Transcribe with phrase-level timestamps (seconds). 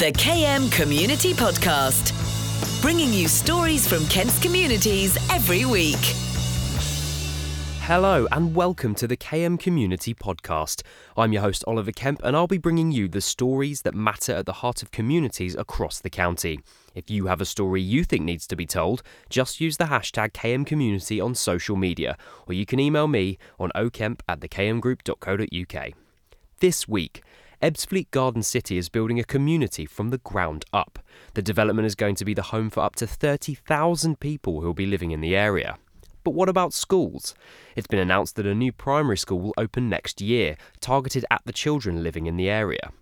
[0.00, 2.12] The KM Community Podcast,
[2.80, 5.98] bringing you stories from Kent's communities every week.
[7.80, 10.82] Hello and welcome to the KM Community Podcast.
[11.16, 14.46] I'm your host Oliver Kemp and I'll be bringing you the stories that matter at
[14.46, 16.60] the heart of communities across the county.
[16.94, 20.30] If you have a story you think needs to be told, just use the hashtag
[20.30, 25.92] KM Community on social media or you can email me on okemp at thekmgroup.co.uk.
[26.60, 27.22] This week,
[27.60, 31.00] Ebbsfleet Garden City is building a community from the ground up.
[31.34, 34.74] The development is going to be the home for up to 30,000 people who will
[34.74, 35.76] be living in the area.
[36.22, 37.34] But what about schools?
[37.74, 41.52] It's been announced that a new primary school will open next year, targeted at the
[41.52, 42.92] children living in the area.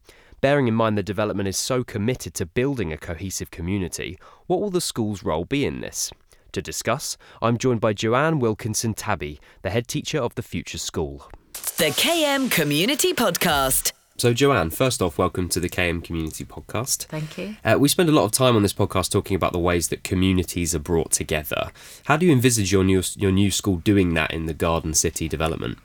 [0.41, 4.71] Bearing in mind the development is so committed to building a cohesive community, what will
[4.71, 6.11] the school's role be in this?
[6.53, 11.31] To discuss, I'm joined by Joanne Wilkinson Tabby, the head teacher of the future school.
[11.77, 13.93] The KM Community Podcast.
[14.19, 17.05] So, Joanne, first off, welcome to the KM Community Podcast.
[17.05, 17.57] Thank you.
[17.63, 20.05] Uh, we spend a lot of time on this podcast talking about the ways that
[20.05, 21.71] communities are brought together.
[22.05, 25.29] How do you envisage your new your new school doing that in the Garden City
[25.29, 25.77] development?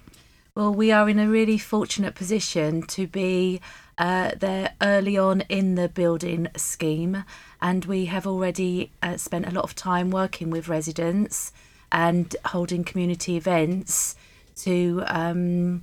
[0.55, 3.59] Well, we are in a really fortunate position to be
[3.97, 7.25] uh, there early on in the building scheme,
[7.61, 11.51] and we have already uh, spent a lot of time working with residents
[11.91, 14.15] and holding community events
[14.55, 15.03] to.
[15.07, 15.81] Um,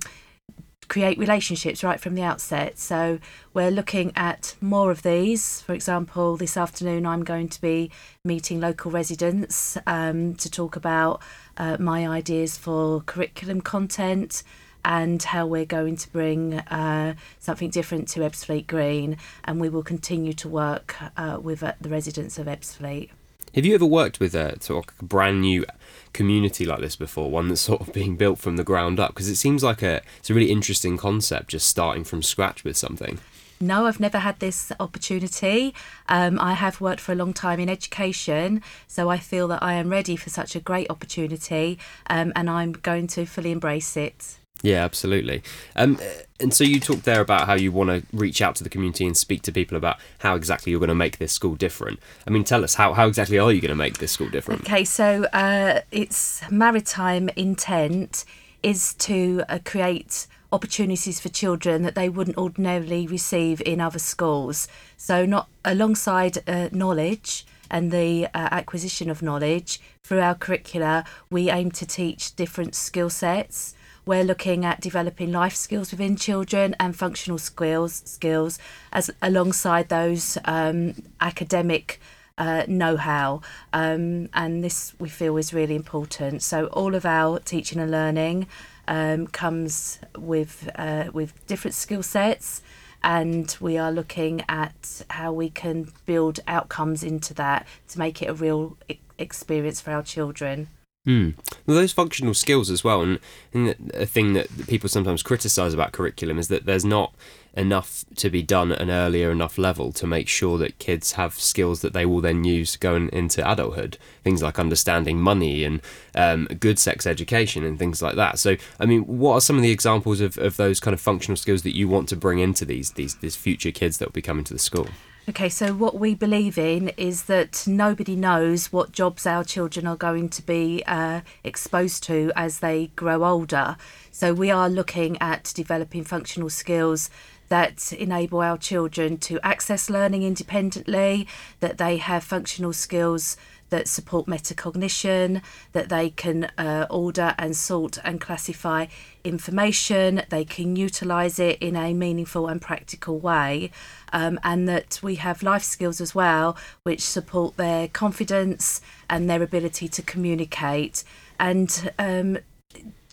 [0.89, 2.77] create relationships right from the outset.
[2.77, 3.19] So
[3.53, 5.61] we're looking at more of these.
[5.61, 7.91] For example, this afternoon I'm going to be
[8.25, 11.21] meeting local residents um, to talk about
[11.57, 14.43] uh, my ideas for curriculum content
[14.83, 19.17] and how we're going to bring uh, something different to Ebbsfleet Green.
[19.43, 23.11] And we will continue to work uh, with uh, the residents of Ebbsfleet.
[23.55, 25.65] Have you ever worked with a sort of brand new
[26.13, 29.11] community like this before, one that's sort of being built from the ground up?
[29.11, 32.77] Because it seems like a it's a really interesting concept, just starting from scratch with
[32.77, 33.19] something.
[33.61, 35.73] No, I've never had this opportunity.
[36.07, 39.73] Um, I have worked for a long time in education, so I feel that I
[39.73, 44.38] am ready for such a great opportunity, um, and I'm going to fully embrace it.
[44.61, 45.41] Yeah, absolutely.
[45.75, 45.99] Um,
[46.39, 49.05] and so you talked there about how you want to reach out to the community
[49.05, 51.99] and speak to people about how exactly you're going to make this school different.
[52.25, 54.61] I mean, tell us how, how exactly are you going to make this school different?
[54.61, 58.25] Okay, so uh, its maritime intent
[58.63, 64.67] is to uh, create opportunities for children that they wouldn't ordinarily receive in other schools.
[64.97, 71.49] So, not alongside uh, knowledge and the uh, acquisition of knowledge through our curricula, we
[71.49, 73.75] aim to teach different skill sets
[74.05, 78.59] we're looking at developing life skills within children and functional skills skills
[78.91, 81.99] as alongside those um, academic
[82.37, 83.41] uh, know-how.
[83.73, 86.41] Um, and this we feel is really important.
[86.41, 88.47] So all of our teaching and learning
[88.87, 92.61] um, comes with uh, with different skill sets
[93.01, 98.25] and we are looking at how we can build outcomes into that to make it
[98.25, 98.77] a real
[99.17, 100.67] experience for our children
[101.09, 101.33] Mm.
[101.65, 103.19] Those functional skills as well, and,
[103.51, 107.15] and a thing that people sometimes criticise about curriculum is that there's not
[107.55, 111.33] enough to be done at an earlier enough level to make sure that kids have
[111.33, 113.97] skills that they will then use going into adulthood.
[114.23, 115.81] Things like understanding money and
[116.13, 118.37] um, good sex education and things like that.
[118.37, 121.37] So, I mean, what are some of the examples of, of those kind of functional
[121.37, 124.21] skills that you want to bring into these these these future kids that will be
[124.21, 124.89] coming to the school?
[125.29, 129.95] Okay, so what we believe in is that nobody knows what jobs our children are
[129.95, 133.77] going to be uh, exposed to as they grow older.
[134.09, 137.11] So we are looking at developing functional skills
[137.49, 141.27] that enable our children to access learning independently,
[141.59, 143.37] that they have functional skills
[143.69, 145.41] that support metacognition,
[145.73, 148.87] that they can uh, order and sort and classify
[149.23, 153.71] information, they can utilise it in a meaningful and practical way,
[154.13, 159.43] um, and that we have life skills as well, which support their confidence and their
[159.43, 161.03] ability to communicate.
[161.39, 162.37] And um,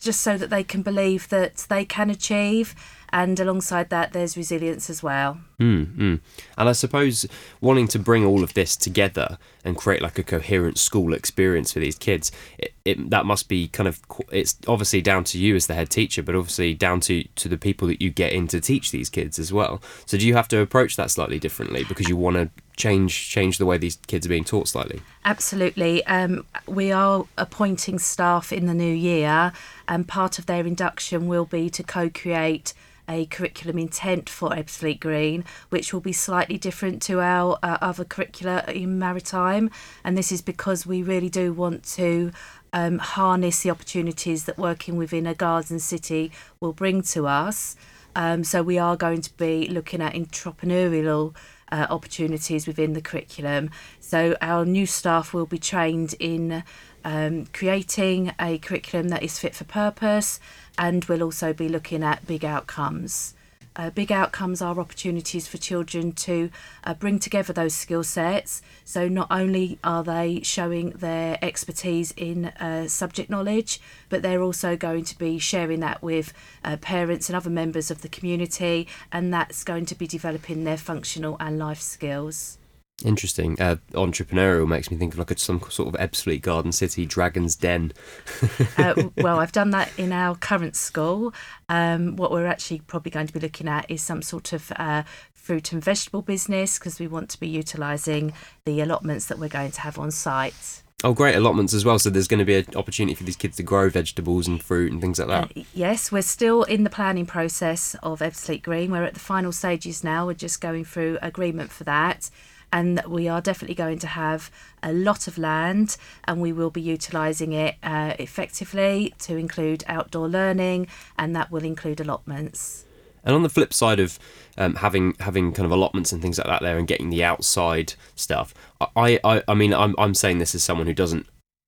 [0.01, 2.75] just so that they can believe that they can achieve
[3.11, 6.21] and alongside that there's resilience as well mm, mm.
[6.59, 7.27] and i suppose
[7.61, 11.81] wanting to bring all of this together and create like a coherent school experience for
[11.81, 14.01] these kids it, it, that must be kind of
[14.33, 17.59] it's obviously down to you as the head teacher but obviously down to to the
[17.59, 20.49] people that you get in to teach these kids as well so do you have
[20.49, 24.27] to approach that slightly differently because you want to change change the way these kids
[24.27, 29.53] are being taught slightly absolutely um, we are appointing staff in the new year
[29.89, 32.75] and part of their induction will be to co-create
[33.09, 38.05] a curriculum intent for Ebbsfleet Green, which will be slightly different to our uh, other
[38.05, 39.71] curricula in maritime.
[40.05, 42.33] And this is because we really do want to
[42.73, 47.77] um, harness the opportunities that working within a garden city will bring to us.
[48.15, 51.35] Um, so we are going to be looking at entrepreneurial
[51.71, 53.71] uh, opportunities within the curriculum.
[54.01, 56.63] So our new staff will be trained in
[57.05, 60.41] um, creating a curriculum that is fit for purpose,
[60.79, 63.35] and we'll also be looking at big outcomes.
[63.77, 66.51] Uh, big outcomes are opportunities for children to
[66.85, 68.63] uh, bring together those skill sets.
[68.85, 74.77] So, not only are they showing their expertise in uh, subject knowledge, but they're also
[74.77, 76.33] going to be sharing that with
[76.65, 80.79] uh, parents and other members of the community, and that's going to be developing their
[80.79, 82.57] functional and life skills.
[83.05, 83.61] Interesting.
[83.61, 87.55] Uh, entrepreneurial makes me think of like a, some sort of Ebbsfleet Garden City Dragon's
[87.55, 87.93] Den.
[88.79, 91.35] uh, well, I've done that in our current school.
[91.69, 95.03] Um, what we're actually probably going to be looking at is some sort of uh,
[95.35, 98.33] fruit and vegetable business because we want to be utilising
[98.65, 100.83] the allotments that we're going to have on site.
[101.05, 101.99] Oh, great allotments as well.
[101.99, 104.91] So there's going to be an opportunity for these kids to grow vegetables and fruit
[104.91, 105.53] and things like that.
[105.55, 108.91] Uh, yes, we're still in the planning process of Ebbsfleet Green.
[108.91, 110.27] We're at the final stages now.
[110.27, 112.31] We're just going through agreement for that
[112.73, 114.51] and we are definitely going to have
[114.83, 120.29] a lot of land and we will be utilising it uh, effectively to include outdoor
[120.29, 120.87] learning
[121.19, 122.85] and that will include allotments.
[123.25, 124.19] And on the flip side of
[124.57, 127.95] um, having having kind of allotments and things like that there and getting the outside
[128.15, 131.27] stuff, I I, I mean I'm I'm saying this as someone who doesn't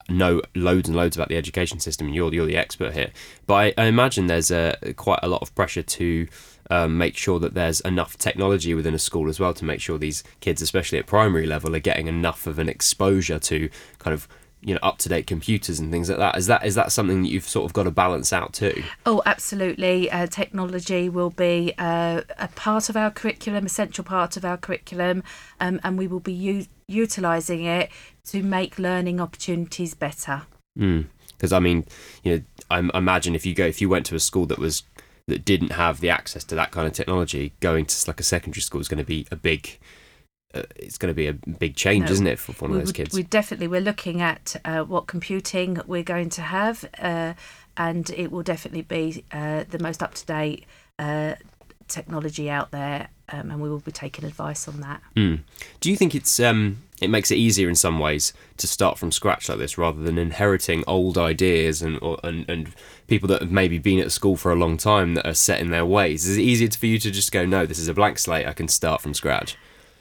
[0.08, 3.10] know loads and loads about the education system and you're you're the expert here,
[3.46, 6.28] but I, I imagine there's a quite a lot of pressure to
[6.70, 9.98] um, make sure that there's enough technology within a school as well to make sure
[9.98, 14.28] these kids, especially at primary level, are getting enough of an exposure to kind of
[14.60, 16.36] you know up to date computers and things like that.
[16.36, 18.82] Is that is that something that you've sort of got to balance out too?
[19.06, 20.10] Oh, absolutely.
[20.10, 25.22] Uh, technology will be uh, a part of our curriculum, essential part of our curriculum,
[25.60, 27.90] um, and we will be u- utilising it
[28.26, 30.42] to make learning opportunities better.
[30.74, 31.56] Because mm.
[31.56, 31.84] I mean,
[32.22, 34.82] you know, I imagine if you go if you went to a school that was
[35.28, 38.62] that didn't have the access to that kind of technology, going to like a secondary
[38.62, 39.78] school is going to be a big.
[40.54, 42.86] Uh, it's going to be a big change, no, isn't it, for one of those
[42.86, 43.14] would, kids?
[43.14, 47.34] We definitely we're looking at uh, what computing we're going to have, uh,
[47.76, 50.64] and it will definitely be uh, the most up to date
[50.98, 51.34] uh,
[51.86, 55.02] technology out there, um, and we will be taking advice on that.
[55.14, 55.40] Mm.
[55.80, 59.12] Do you think it's um, it makes it easier in some ways to start from
[59.12, 62.74] scratch like this rather than inheriting old ideas and or, and, and
[63.06, 65.70] people that have maybe been at school for a long time that are set in
[65.70, 66.26] their ways.
[66.26, 68.46] Is it easier for you to just go no this is a blank slate.
[68.46, 69.56] I can start from scratch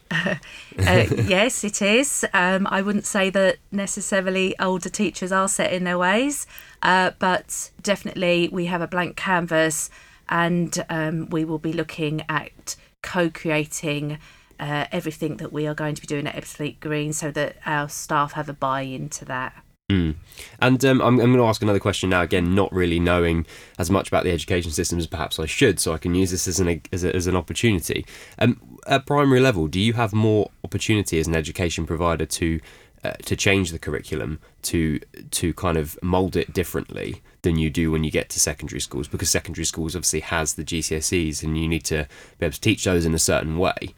[0.11, 0.35] uh,
[0.77, 2.25] yes, it is.
[2.33, 6.47] Um, I wouldn't say that necessarily older teachers are set in their ways,
[6.81, 9.89] uh, but definitely we have a blank canvas
[10.29, 14.17] and um, we will be looking at co creating
[14.59, 17.89] uh, everything that we are going to be doing at Ebbsfleet Green so that our
[17.89, 19.63] staff have a buy into that.
[19.91, 20.15] Mm.
[20.59, 22.21] And um, I'm, I'm going to ask another question now.
[22.21, 23.45] Again, not really knowing
[23.79, 26.47] as much about the education system as perhaps I should, so I can use this
[26.47, 28.05] as an as, a, as an opportunity.
[28.37, 32.59] Um, at primary level, do you have more opportunity as an education provider to
[33.05, 34.99] uh, to change the curriculum to
[35.31, 39.07] to kind of mould it differently than you do when you get to secondary schools?
[39.07, 42.83] Because secondary schools obviously has the GCSEs, and you need to be able to teach
[42.83, 43.95] those in a certain way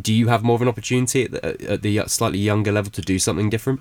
[0.00, 3.02] do you have more of an opportunity at the, at the slightly younger level to
[3.02, 3.80] do something different?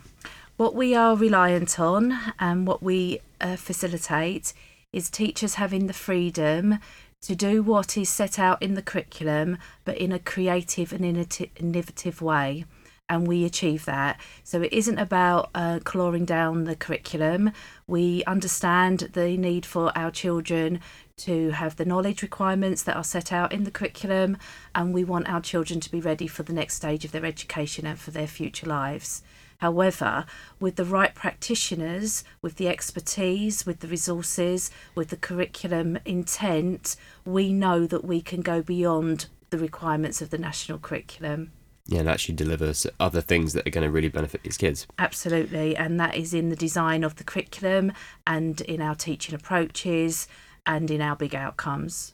[0.57, 4.53] What we are reliant on and what we uh, facilitate
[4.93, 6.79] is teachers having the freedom
[7.21, 12.21] to do what is set out in the curriculum, but in a creative and innovative
[12.21, 12.65] way.
[13.07, 14.19] And we achieve that.
[14.43, 17.51] So it isn't about uh, clawing down the curriculum.
[17.85, 20.79] We understand the need for our children
[21.17, 24.37] to have the knowledge requirements that are set out in the curriculum,
[24.73, 27.85] and we want our children to be ready for the next stage of their education
[27.85, 29.21] and for their future lives.
[29.59, 30.25] However,
[30.59, 37.53] with the right practitioners, with the expertise, with the resources, with the curriculum intent, we
[37.53, 41.51] know that we can go beyond the requirements of the national curriculum.
[41.87, 44.87] Yeah, and actually deliver other things that are going to really benefit these kids.
[44.97, 47.91] Absolutely, and that is in the design of the curriculum
[48.25, 50.27] and in our teaching approaches
[50.65, 52.13] and in our big outcomes.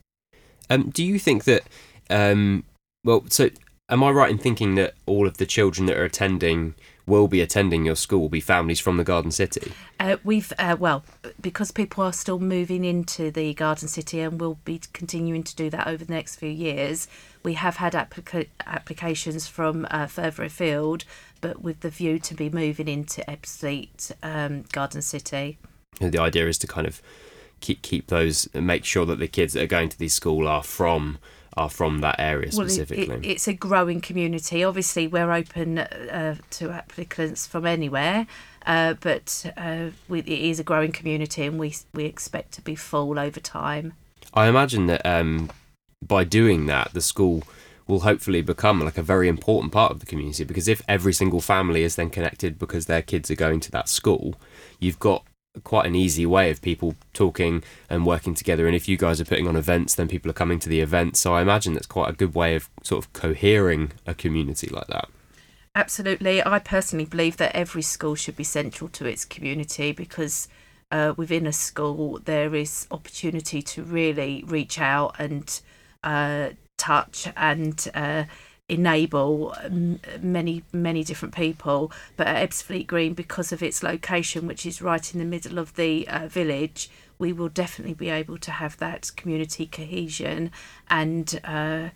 [0.69, 1.63] Um, do you think that,
[2.09, 2.65] um,
[3.05, 3.49] well, so
[3.89, 6.75] am I right in thinking that all of the children that are attending
[7.11, 9.73] will be attending your school will be families from the Garden City?
[9.99, 11.03] Uh, we've uh, well
[11.41, 15.69] because people are still moving into the Garden City and will be continuing to do
[15.69, 17.07] that over the next few years.
[17.43, 21.03] We have had applica- applications from uh, further afield,
[21.41, 25.57] but with the view to be moving into Ebbsfleet um, Garden City.
[25.99, 27.01] And the idea is to kind of
[27.59, 30.63] keep keep those make sure that the kids that are going to these school are
[30.63, 31.17] from
[31.57, 33.07] are from that area specifically.
[33.07, 34.63] Well, it, it, it's a growing community.
[34.63, 38.27] Obviously, we're open uh, to applicants from anywhere,
[38.65, 42.75] uh, but uh, we, it is a growing community, and we we expect to be
[42.75, 43.93] full over time.
[44.33, 45.49] I imagine that um,
[46.01, 47.43] by doing that, the school
[47.87, 51.41] will hopefully become like a very important part of the community because if every single
[51.41, 54.35] family is then connected because their kids are going to that school,
[54.79, 55.25] you've got
[55.63, 58.67] quite an easy way of people talking and working together.
[58.67, 61.17] And if you guys are putting on events, then people are coming to the event.
[61.17, 64.87] So I imagine that's quite a good way of sort of cohering a community like
[64.87, 65.09] that.
[65.75, 66.45] Absolutely.
[66.45, 70.47] I personally believe that every school should be central to its community because
[70.91, 75.61] uh, within a school there is opportunity to really reach out and
[76.03, 78.25] uh, touch and uh,
[78.71, 79.53] enable
[80.21, 85.13] many many different people but at Ebbsfleet Green because of its location which is right
[85.13, 89.11] in the middle of the uh, village we will definitely be able to have that
[89.17, 90.51] community cohesion
[90.89, 91.89] and uh,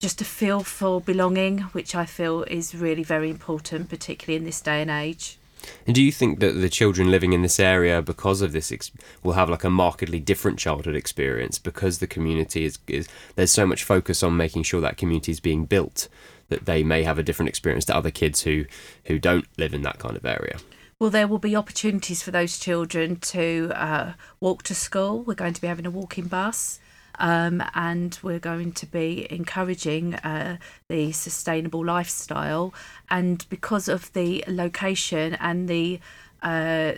[0.00, 4.60] just a feel for belonging which I feel is really very important particularly in this
[4.60, 5.38] day and age
[5.86, 8.90] and do you think that the children living in this area, because of this, ex-
[9.22, 13.66] will have like a markedly different childhood experience because the community is, is there's so
[13.66, 16.08] much focus on making sure that community is being built
[16.48, 18.66] that they may have a different experience to other kids who
[19.06, 20.58] who don't live in that kind of area.
[20.98, 25.22] Well, there will be opportunities for those children to uh, walk to school.
[25.22, 26.78] We're going to be having a walking bus.
[27.18, 30.56] Um, and we're going to be encouraging uh,
[30.88, 32.72] the sustainable lifestyle.
[33.10, 36.00] And because of the location and the
[36.42, 36.94] uh,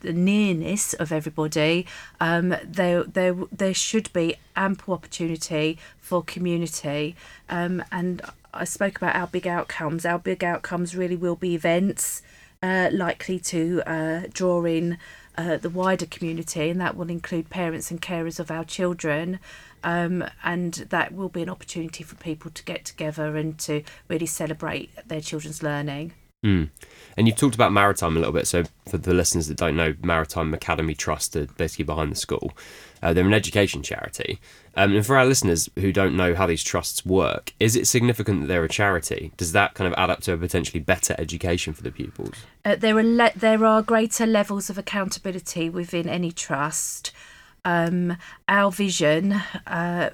[0.00, 1.86] the nearness of everybody,
[2.20, 7.16] um, there there there should be ample opportunity for community.
[7.48, 8.20] Um, and
[8.52, 10.04] I spoke about our big outcomes.
[10.04, 12.22] Our big outcomes really will be events
[12.62, 14.98] uh, likely to uh, draw in
[15.36, 19.38] uh, the wider community, and that will include parents and carers of our children.
[19.84, 24.26] Um, and that will be an opportunity for people to get together and to really
[24.26, 26.12] celebrate their children's learning.
[26.44, 26.70] Mm.
[27.16, 28.46] And you've talked about Maritime a little bit.
[28.46, 32.52] So, for the listeners that don't know, Maritime Academy Trust are basically behind the school.
[33.02, 34.40] Uh, they're an education charity.
[34.74, 38.40] Um, and for our listeners who don't know how these trusts work, is it significant
[38.40, 39.32] that they're a charity?
[39.36, 42.34] Does that kind of add up to a potentially better education for the pupils?
[42.64, 47.12] Uh, there are le- there are greater levels of accountability within any trust.
[47.64, 48.16] Um,
[48.48, 49.34] our vision
[49.66, 50.10] uh,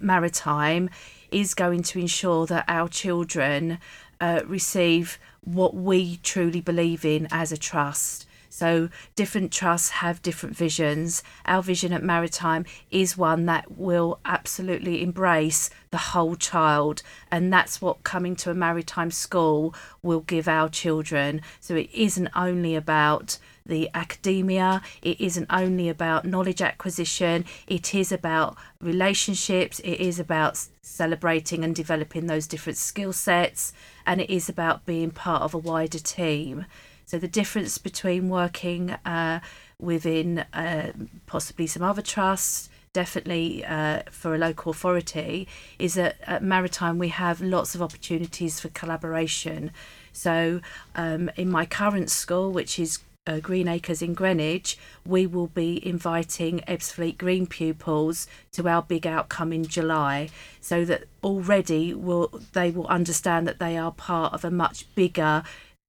[0.00, 0.90] Maritime
[1.32, 3.78] is going to ensure that our children
[4.20, 8.26] uh, receive what we truly believe in as a trust.
[8.56, 11.24] So, different trusts have different visions.
[11.44, 17.82] Our vision at Maritime is one that will absolutely embrace the whole child, and that's
[17.82, 21.40] what coming to a maritime school will give our children.
[21.58, 24.82] So, it isn't only about the academia.
[25.02, 31.74] It isn't only about knowledge acquisition, it is about relationships, it is about celebrating and
[31.74, 33.72] developing those different skill sets,
[34.06, 36.66] and it is about being part of a wider team.
[37.06, 39.40] So, the difference between working uh,
[39.78, 40.92] within uh,
[41.26, 45.46] possibly some other trusts definitely uh, for a local authority
[45.78, 49.70] is that at Maritime we have lots of opportunities for collaboration.
[50.12, 50.60] So,
[50.94, 55.84] um, in my current school, which is uh, Green Acres in Greenwich, we will be
[55.86, 60.28] inviting Ebbsfleet Green pupils to our big outcome in July,
[60.60, 65.42] so that already will they will understand that they are part of a much bigger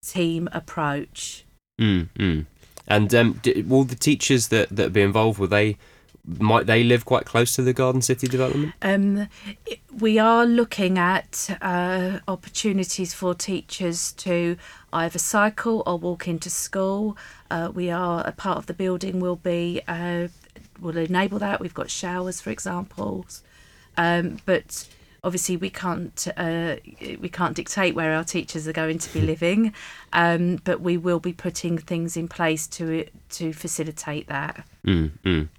[0.05, 1.45] team approach.
[1.79, 2.45] Mm, mm.
[2.87, 5.77] And um, will the teachers that that be involved will they
[6.27, 8.73] might they live quite close to the Garden City development?
[8.81, 9.27] Um,
[9.97, 14.57] we are looking at uh, opportunities for teachers to
[14.93, 17.17] either cycle or walk into school.
[17.51, 20.27] Uh, we are a part of the building will be uh,
[20.79, 21.59] will enable that.
[21.59, 23.25] We've got showers, for example,
[23.97, 24.87] um, but
[25.25, 26.75] obviously we can't uh,
[27.19, 29.73] we can't dictate where our teachers are going to be living,
[30.13, 34.65] um, but we will be putting things in place to to facilitate that.
[34.85, 35.49] Mm, mm.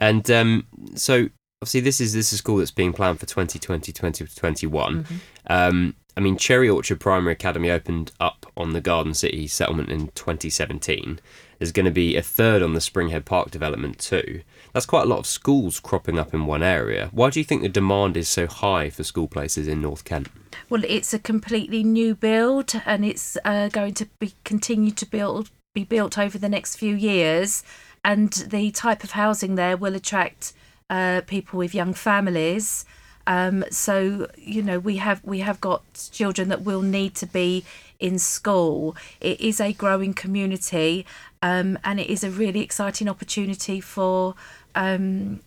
[0.00, 1.28] And um, so
[1.62, 5.16] obviously this is this is a school that's being planned for 2020 2021 mm-hmm.
[5.48, 10.08] um, i mean cherry orchard primary academy opened up on the garden city settlement in
[10.08, 11.20] 2017
[11.60, 14.40] there's going to be a third on the springhead park development too.
[14.72, 17.10] That's quite a lot of schools cropping up in one area.
[17.12, 20.28] Why do you think the demand is so high for school places in north kent?
[20.70, 25.50] Well it's a completely new build and it's uh, going to be continue to build
[25.74, 27.62] be built over the next few years.
[28.02, 30.54] And the type of housing there will attract
[30.88, 32.86] uh, people with young families.
[33.26, 37.64] Um, so you know we have we have got children that will need to be
[37.98, 38.96] in school.
[39.20, 41.06] It is a growing community,
[41.42, 44.34] um, and it is a really exciting opportunity for
[44.74, 45.40] um,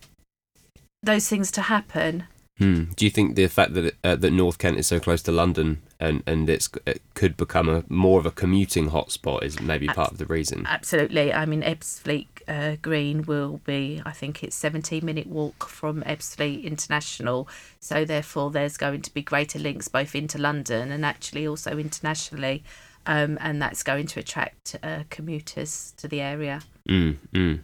[1.02, 2.24] those things to happen.
[2.58, 2.84] Hmm.
[2.94, 5.82] Do you think the fact that uh, that North Kent is so close to London
[5.98, 10.12] and and it's it could become a more of a commuting hotspot is maybe part
[10.12, 10.64] of the reason?
[10.68, 11.32] Absolutely.
[11.32, 16.64] I mean, Ebbsfleet uh, Green will be, I think it's 17 minute walk from Ebbsfleet
[16.64, 17.48] International.
[17.80, 22.64] So therefore, there's going to be greater links both into London and actually also internationally.
[23.06, 26.62] Um, and that's going to attract uh, commuters to the area.
[26.88, 27.60] Mm, mm.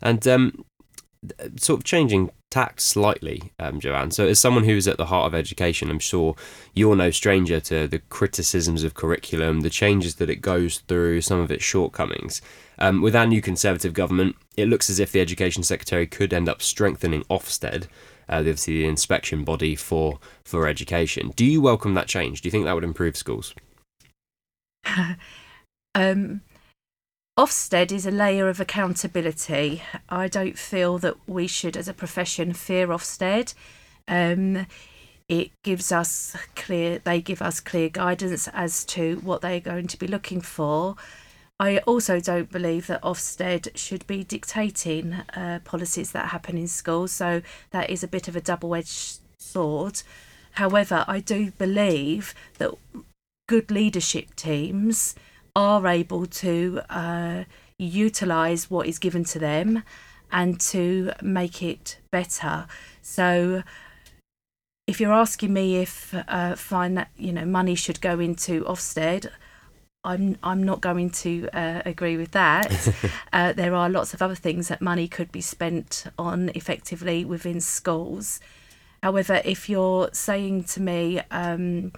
[0.00, 0.64] And um,
[1.56, 2.30] sort of changing
[2.80, 4.10] slightly, um, Joanne.
[4.10, 6.34] So, as someone who's at the heart of education, I'm sure
[6.74, 11.40] you're no stranger to the criticisms of curriculum, the changes that it goes through, some
[11.40, 12.40] of its shortcomings.
[12.78, 16.48] Um, with our new Conservative government, it looks as if the Education Secretary could end
[16.48, 17.84] up strengthening Ofsted,
[18.28, 21.32] uh, obviously the inspection body for, for education.
[21.36, 22.40] Do you welcome that change?
[22.40, 23.54] Do you think that would improve schools?
[25.94, 26.40] um,
[27.38, 29.82] Ofsted is a layer of accountability.
[30.08, 33.52] I don't feel that we should, as a profession, fear Ofsted.
[34.08, 34.66] Um,
[35.28, 39.98] it gives us clear, they give us clear guidance as to what they're going to
[39.98, 40.96] be looking for.
[41.60, 47.12] I also don't believe that Ofsted should be dictating uh, policies that happen in schools,
[47.12, 50.02] so that is a bit of a double edged sword.
[50.52, 52.72] However, I do believe that
[53.46, 55.14] good leadership teams
[55.56, 57.44] are able to uh,
[57.78, 59.82] utilize what is given to them
[60.30, 62.66] and to make it better.
[63.00, 63.62] So,
[64.86, 69.30] if you're asking me if uh, find that you know money should go into Ofsted,
[70.04, 72.94] I'm I'm not going to uh, agree with that.
[73.32, 77.62] uh, there are lots of other things that money could be spent on effectively within
[77.62, 78.40] schools.
[79.02, 81.92] However, if you're saying to me, um,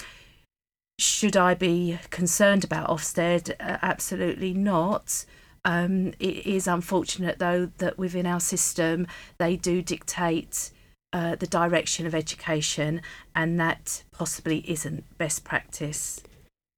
[0.99, 3.55] should I be concerned about Ofsted?
[3.61, 5.25] Uh, absolutely not.
[5.65, 9.07] Um, it is unfortunate, though, that within our system
[9.39, 10.71] they do dictate
[11.13, 13.01] uh, the direction of education,
[13.35, 16.23] and that possibly isn't best practice.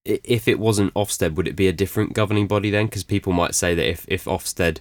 [0.04, 2.86] If it wasn't Ofsted, would it be a different governing body then?
[2.86, 4.78] Because people might say that if, if Ofsted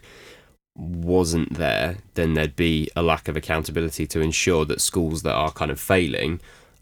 [0.75, 5.51] wasn't there, then there'd be a lack of accountability to ensure that schools that are
[5.51, 6.39] kind of failing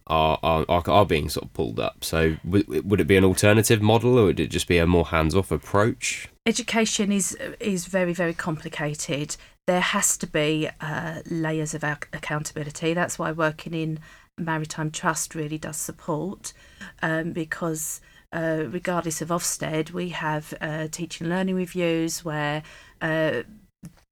[0.08, 2.04] are, are, are being sort of pulled up.
[2.04, 5.06] So w- would it be an alternative model, or would it just be a more
[5.06, 6.30] hands-off approach?
[6.46, 9.38] Education is is very very complicated.
[9.68, 12.94] There has to be uh, layers of accountability.
[12.94, 14.00] That's why working in
[14.38, 16.54] Maritime Trust really does support,
[17.02, 18.02] um, because.
[18.34, 22.62] Uh, regardless of Ofsted, we have uh, teaching and learning reviews where
[23.02, 23.44] uh,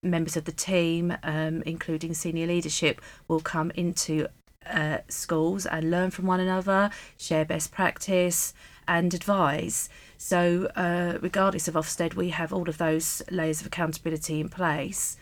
[0.01, 4.27] members of the team, um, including senior leadership, will come into
[4.71, 8.53] uh, schools and learn from one another, share best practice,
[8.87, 9.89] and advise.
[10.17, 15.17] So, uh, regardless of Ofsted, we have all of those layers of accountability in place.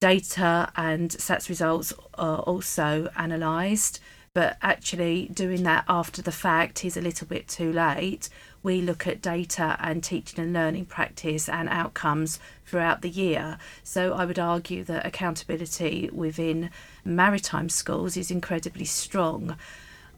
[0.00, 4.00] Data and SATS results are also analysed,
[4.34, 8.28] but actually doing that after the fact is a little bit too late
[8.62, 13.58] we look at data and teaching and learning practice and outcomes throughout the year.
[13.82, 16.70] So I would argue that accountability within
[17.04, 19.56] maritime schools is incredibly strong.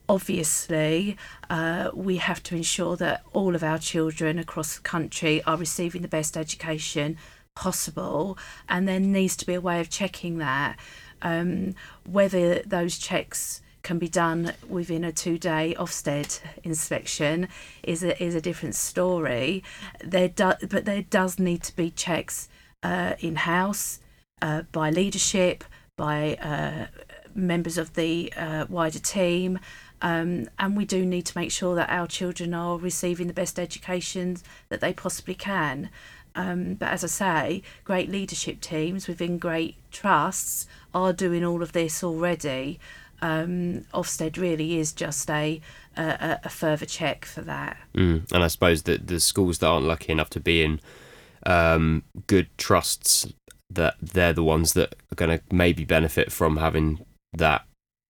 [0.08, 1.16] Obviously,
[1.48, 6.02] uh, we have to ensure that all of our children across the country are receiving
[6.02, 7.16] the best education
[7.54, 8.36] possible,
[8.68, 10.76] and there needs to be a way of checking that.
[11.22, 17.48] Um, whether those checks can be done within a two day Ofsted inspection
[17.84, 19.62] is a, is a different story.
[20.02, 22.48] There do, but there does need to be checks
[22.82, 24.00] uh, in house
[24.42, 25.62] uh, by leadership,
[25.96, 26.86] by uh,
[27.34, 29.60] members of the uh, wider team.
[30.02, 33.58] Um, and we do need to make sure that our children are receiving the best
[33.58, 34.36] education
[34.68, 35.90] that they possibly can.
[36.34, 41.72] Um, but as I say, great leadership teams within great trusts are doing all of
[41.72, 42.80] this already
[43.24, 45.60] um, Ofsted really is just a,
[45.96, 47.78] a, a further check for that.
[47.94, 48.30] Mm.
[48.30, 50.80] And I suppose that the schools that aren't lucky enough to be in
[51.46, 53.32] um, good trusts,
[53.70, 57.62] that they're the ones that are going to maybe benefit from having that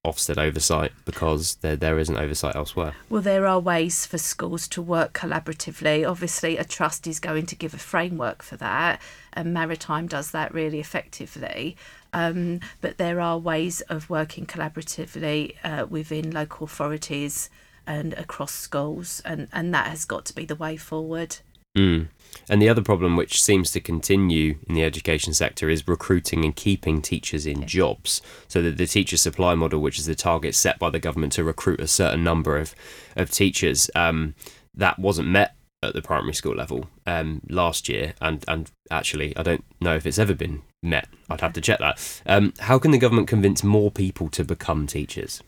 [0.04, 2.94] Ofsted oversight because there there isn't oversight elsewhere.
[3.08, 6.08] Well, there are ways for schools to work collaboratively.
[6.08, 9.00] Obviously, a trust is going to give a framework for that,
[9.32, 11.76] and Maritime does that really effectively.
[12.12, 17.50] Um, but there are ways of working collaboratively uh, within local authorities
[17.86, 21.38] and across schools, and, and that has got to be the way forward.
[21.76, 22.08] Mm.
[22.48, 26.54] And the other problem, which seems to continue in the education sector, is recruiting and
[26.54, 28.20] keeping teachers in jobs.
[28.48, 31.44] So that the teacher supply model, which is the target set by the government to
[31.44, 32.74] recruit a certain number of
[33.16, 34.34] of teachers, um,
[34.74, 39.42] that wasn't met at the primary school level um, last year, and and actually, I
[39.42, 41.08] don't know if it's ever been met.
[41.30, 42.22] I'd have to check that.
[42.26, 45.42] Um, how can the government convince more people to become teachers?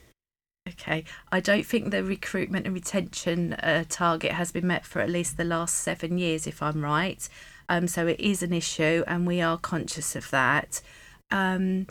[0.68, 5.08] Okay, I don't think the recruitment and retention uh, target has been met for at
[5.08, 7.28] least the last seven years, if I'm right.
[7.68, 10.80] Um, so it is an issue, and we are conscious of that.
[11.30, 11.86] Um,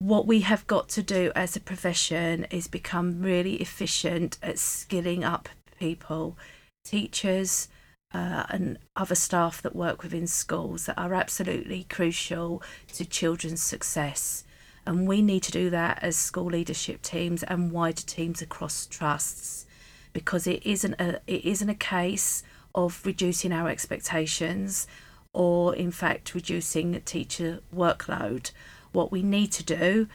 [0.00, 5.22] what we have got to do as a profession is become really efficient at skilling
[5.22, 5.48] up
[5.78, 6.36] people,
[6.84, 7.68] teachers,
[8.12, 12.60] uh, and other staff that work within schools that are absolutely crucial
[12.94, 14.42] to children's success.
[14.86, 19.66] And we need to do that as school leadership teams and wider teams across trusts
[20.12, 22.42] because it isn't a it isn't a case
[22.74, 24.86] of reducing our expectations
[25.32, 28.50] or in fact reducing teacher workload.
[28.92, 30.08] What we need to do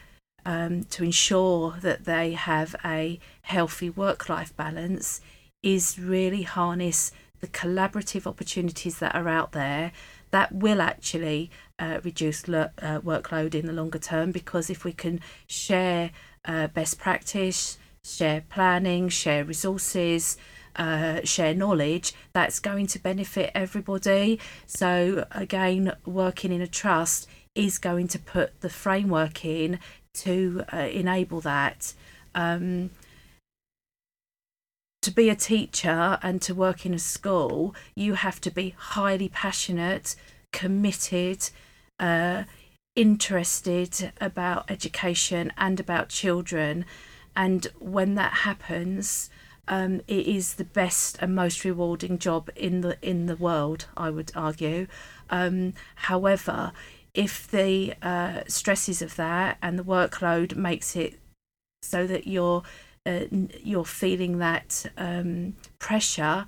[0.44, 5.20] um, to ensure that they have a healthy work life balance
[5.62, 9.92] is really harness the collaborative opportunities that are out there
[10.30, 15.20] that will actually uh, reduce uh, workload in the longer term because if we can
[15.46, 16.10] share
[16.44, 20.36] uh, best practice, share planning, share resources,
[20.76, 24.38] uh, share knowledge, that's going to benefit everybody.
[24.66, 29.80] So, again, working in a trust is going to put the framework in
[30.14, 31.94] to uh, enable that.
[32.34, 32.90] Um,
[35.02, 39.28] to be a teacher and to work in a school, you have to be highly
[39.28, 40.16] passionate,
[40.52, 41.50] committed,
[42.00, 42.44] uh,
[42.96, 46.84] interested about education and about children.
[47.36, 49.30] And when that happens,
[49.68, 53.86] um, it is the best and most rewarding job in the in the world.
[53.96, 54.86] I would argue.
[55.30, 56.72] Um, however,
[57.14, 61.18] if the uh, stresses of that and the workload makes it
[61.82, 62.62] so that you're
[63.08, 63.24] uh,
[63.62, 66.46] you're feeling that um, pressure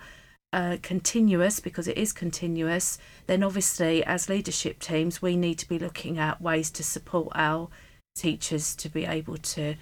[0.52, 5.78] uh, continuous because it is continuous, then obviously as leadership teams we need to be
[5.78, 7.68] looking at ways to support our
[8.16, 9.76] teachers to be able to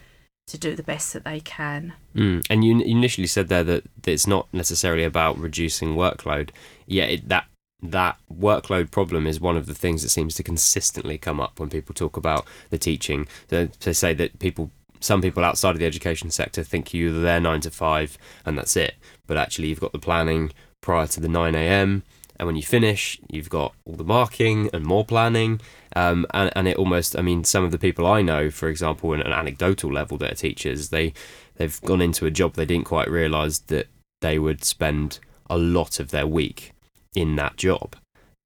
[0.46, 1.92] to do the best that they can.
[2.14, 2.46] Mm.
[2.48, 6.50] And you initially said there that, it's not necessarily about reducing workload.
[6.86, 7.44] Yeah, it, that
[7.82, 11.68] that workload problem is one of the things that seems to consistently come up when
[11.68, 13.28] people talk about the teaching.
[13.50, 17.40] So they say that people some people outside of the education sector think you're there
[17.40, 18.94] nine to five and that's it.
[19.26, 22.02] But actually, you've got the planning prior to the 9 a.m.
[22.38, 25.60] And when you finish, you've got all the marking and more planning.
[25.96, 29.12] Um, and, and it almost, I mean, some of the people I know, for example,
[29.12, 31.12] in an anecdotal level that are teachers, they,
[31.56, 33.88] they've gone into a job they didn't quite realise that
[34.20, 35.18] they would spend
[35.50, 36.72] a lot of their week
[37.14, 37.96] in that job.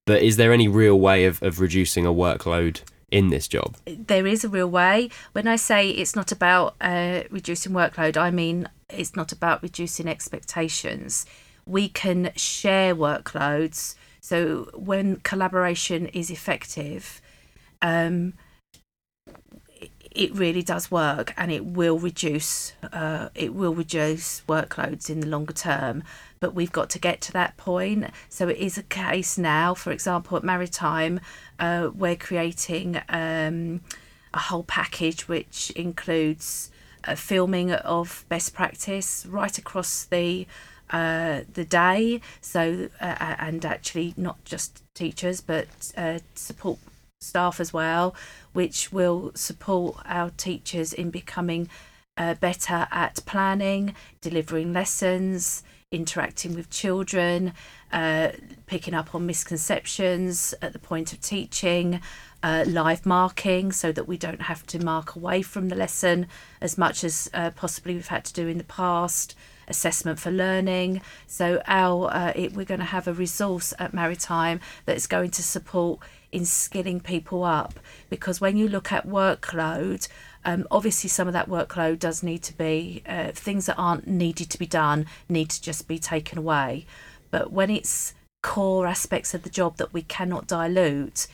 [0.07, 2.81] But is there any real way of, of reducing a workload
[3.13, 3.77] in this job?
[3.85, 5.11] There is a real way.
[5.33, 10.09] When I say it's not about uh, reducing workload, I mean it's not about reducing
[10.09, 11.27] expectations.
[11.65, 13.95] We can share workloads.
[14.21, 17.21] So when collaboration is effective,
[17.83, 18.33] um,
[20.11, 25.27] it really does work and it will reduce uh, it will reduce workloads in the
[25.27, 26.03] longer term
[26.43, 28.11] but we've got to get to that point.
[28.29, 31.21] So it is a case now for example at maritime
[31.61, 33.81] uh, we're creating um,
[34.35, 36.71] a whole package which includes
[37.05, 40.47] uh, filming of best practice right across the
[40.91, 42.21] uh, the day.
[42.41, 46.81] So uh, and actually not just teachers but uh, support
[47.21, 48.17] staff as well,
[48.53, 51.69] which will support our teachers in becoming
[52.17, 57.53] uh, better at planning, delivering lessons, interacting with children,
[57.93, 58.31] uh,
[58.67, 62.01] picking up on misconceptions at the point of teaching,
[62.43, 66.27] uh, live marking so that we don't have to mark away from the lesson
[66.61, 69.37] as much as uh, possibly we've had to do in the past.
[69.69, 71.03] Assessment for learning.
[71.29, 75.43] So our uh, it, we're going to have a resource at Maritime that's going to
[75.43, 76.01] support
[76.33, 77.79] in skilling people up
[78.11, 80.09] because when you look at workload,
[80.45, 84.51] um, obviously some of that workload does need to be uh, things that aren't needed
[84.51, 86.87] to be done need to just be taken away.
[87.31, 91.29] But when it's core aspects of the job that we cannot dilute,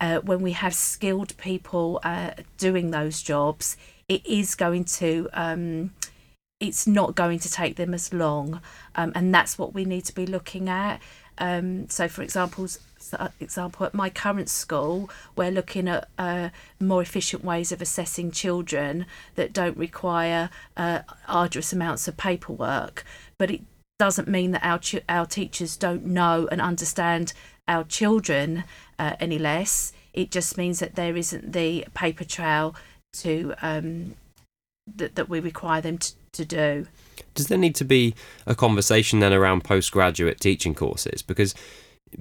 [0.00, 3.76] uh, when we have skilled people uh, doing those jobs,
[4.08, 5.28] it is going to.
[5.32, 5.92] Um,
[6.60, 8.60] it's not going to take them as long,
[8.94, 11.00] um, and that's what we need to be looking at.
[11.36, 12.22] Um, so, for
[13.40, 19.06] example, at my current school, we're looking at uh, more efficient ways of assessing children
[19.34, 23.04] that don't require uh, arduous amounts of paperwork.
[23.38, 23.62] But it
[23.98, 27.32] doesn't mean that our our teachers don't know and understand
[27.68, 28.64] our children
[28.98, 29.92] uh, any less.
[30.12, 32.74] It just means that there isn't the paper trail
[33.14, 34.14] to um,
[34.96, 36.86] that that we require them to, to do.
[37.34, 38.14] Does there need to be
[38.46, 41.22] a conversation then around postgraduate teaching courses?
[41.22, 41.54] Because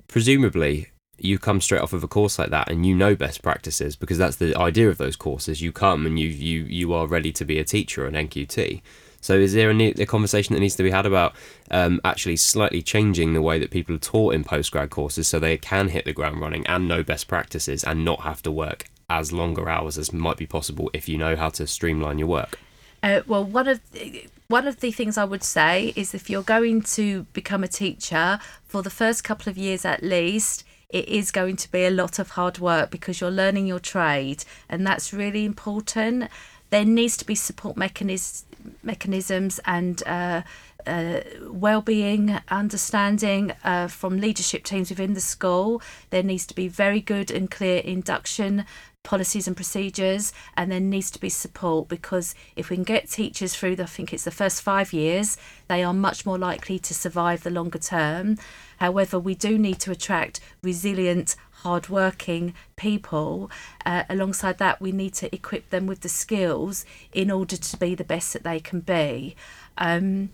[0.07, 3.95] presumably you come straight off of a course like that and you know best practices
[3.95, 5.61] because that's the idea of those courses.
[5.61, 8.81] You come and you you you are ready to be a teacher an NQT.
[9.21, 11.33] So, is there a, a conversation that needs to be had about
[11.71, 15.57] um, actually slightly changing the way that people are taught in postgrad courses so they
[15.57, 19.31] can hit the ground running and know best practices and not have to work as
[19.31, 22.59] longer hours as might be possible if you know how to streamline your work?
[23.03, 26.41] Uh, well, one of the, one of the things I would say is if you're
[26.41, 31.29] going to become a teacher for the first couple of years at least, it is
[31.29, 35.11] going to be a lot of hard work because you're learning your trade, and that's
[35.11, 36.29] really important.
[36.69, 38.45] There needs to be support mechanisms
[38.81, 40.41] mechanisms and uh,
[40.87, 47.01] uh, well-being understanding uh, from leadership teams within the school there needs to be very
[47.01, 48.63] good and clear induction
[49.03, 53.53] policies and procedures and there needs to be support because if we can get teachers
[53.55, 55.37] through the, I think it's the first five years
[55.67, 58.37] they are much more likely to survive the longer term.
[58.77, 63.49] However we do need to attract resilient hardworking people.
[63.85, 67.95] Uh, alongside that we need to equip them with the skills in order to be
[67.95, 69.35] the best that they can be.
[69.77, 70.29] Um,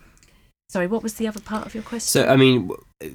[0.69, 2.07] Sorry, what was the other part of your question?
[2.07, 2.69] So, I mean,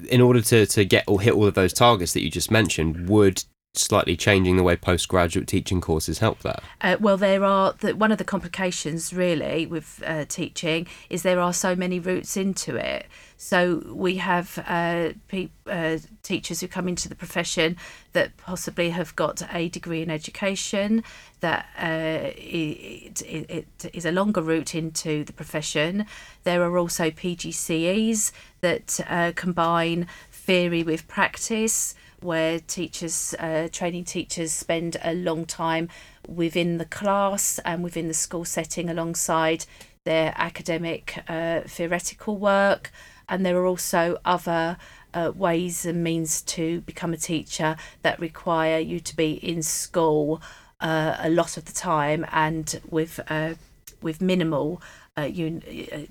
[0.09, 3.07] in order to, to get or hit all of those targets that you just mentioned,
[3.07, 3.45] would
[3.81, 6.63] slightly changing the way postgraduate teaching courses help that?
[6.81, 11.39] Uh, well, there are the, one of the complications really with uh, teaching is there
[11.39, 13.07] are so many routes into it.
[13.37, 17.75] So we have uh, pe- uh, teachers who come into the profession
[18.13, 21.03] that possibly have got a degree in education
[21.41, 26.05] that uh, it, it, it is a longer route into the profession.
[26.43, 31.93] There are also PGCEs that uh, combine theory with practice
[32.25, 35.89] where teachers, uh, training teachers, spend a long time
[36.27, 39.65] within the class and within the school setting alongside
[40.03, 42.91] their academic uh, theoretical work.
[43.29, 44.77] And there are also other
[45.13, 50.41] uh, ways and means to become a teacher that require you to be in school
[50.81, 53.55] uh, a lot of the time and with uh,
[54.01, 54.81] with minimal
[55.17, 55.63] uh, un-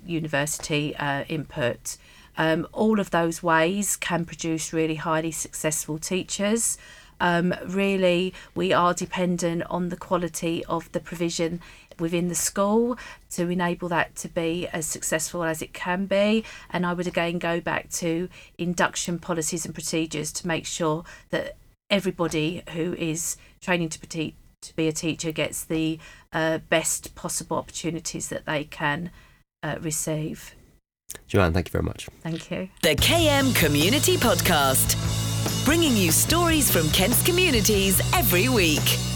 [0.05, 0.95] university
[1.29, 1.97] input.
[2.37, 6.77] Um, all of those ways can produce really highly successful teachers.
[7.19, 11.61] Um, really, we are dependent on the quality of the provision
[11.99, 12.97] within the school
[13.31, 16.43] to enable that to be as successful as it can be.
[16.69, 21.55] And I would again go back to induction policies and procedures to make sure that
[21.89, 23.99] everybody who is training to,
[24.75, 25.99] be a teacher gets the
[26.33, 29.11] uh, best possible opportunities that they can
[29.61, 30.55] uh, receive.
[31.27, 32.07] Joanne, thank you very much.
[32.21, 32.69] Thank you.
[32.81, 34.95] The KM Community Podcast,
[35.65, 39.14] bringing you stories from Kent's communities every week.